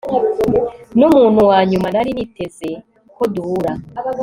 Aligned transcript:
numuntu 0.97 1.39
wanyuma 1.51 1.87
nari 1.93 2.11
niteze 2.15 2.69
ko 3.15 3.23
duhura 3.33 3.71